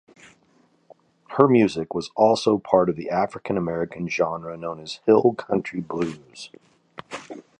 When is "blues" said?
5.79-6.49